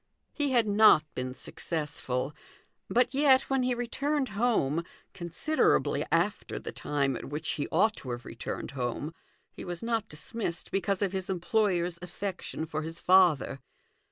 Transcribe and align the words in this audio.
He 0.33 0.49
had 0.49 0.65
not 0.67 1.03
been 1.13 1.35
successful, 1.35 2.33
but 2.89 3.13
yet, 3.13 3.51
when 3.51 3.61
he 3.61 3.75
returned 3.75 4.29
home 4.29 4.83
(considerably 5.13 6.03
after 6.11 6.57
the 6.57 6.71
time 6.71 7.15
at 7.15 7.25
which 7.25 7.49
he 7.51 7.67
ought 7.67 7.95
to 7.97 8.09
have 8.09 8.25
returned 8.25 8.71
home) 8.71 9.13
he 9.51 9.63
was 9.63 9.83
not 9.83 10.09
dismissed 10.09 10.71
because 10.71 11.03
of 11.03 11.11
his 11.11 11.29
employer's 11.29 11.99
affection 12.01 12.65
for 12.65 12.81
his 12.81 12.99
father. 12.99 13.59